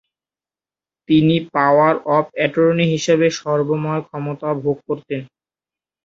তিনি 1.09 1.35
power 1.53 1.95
of 2.11 2.25
attorney 2.45 2.85
হিসেবে 2.93 3.27
সর্বময় 3.39 4.01
ক্ষমতা 4.07 4.49
ভোগ 4.63 4.77
করতেন। 4.87 5.21